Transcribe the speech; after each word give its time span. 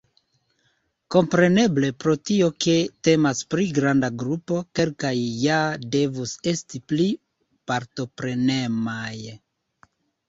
Kompreneble, 1.15 1.89
pro 2.03 2.15
tio, 2.29 2.47
ke 2.65 2.73
temas 3.07 3.43
pri 3.53 3.67
granda 3.79 4.09
grupo, 4.23 4.57
kelkaj 4.79 5.13
ja 5.45 5.59
devus 5.97 6.33
esti 6.55 6.83
pli 6.93 7.07
partoprenemaj. 7.73 9.15